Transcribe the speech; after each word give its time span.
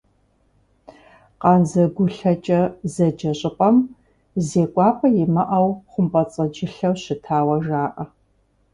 «КъандзэгулъэкӀэ» 1.41 2.61
зэджэ 2.93 3.31
щӀыпӀэм 3.39 3.75
зекӀуапӀэ 4.47 5.07
имыӀэу 5.23 5.69
хъумпӀэцӀэджылъэу 5.91 6.95
щытауэ 7.01 7.57
жаӀэ. 7.65 8.05